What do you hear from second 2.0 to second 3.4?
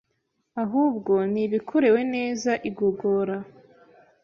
neza igogora;